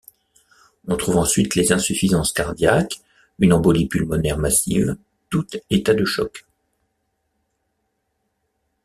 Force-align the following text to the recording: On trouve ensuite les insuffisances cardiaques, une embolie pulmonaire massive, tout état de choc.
On 0.87 0.97
trouve 0.97 1.17
ensuite 1.17 1.53
les 1.53 1.71
insuffisances 1.71 2.33
cardiaques, 2.33 3.01
une 3.37 3.53
embolie 3.53 3.85
pulmonaire 3.87 4.39
massive, 4.39 4.97
tout 5.29 5.45
état 5.69 5.93
de 5.93 6.05
choc. 6.05 6.43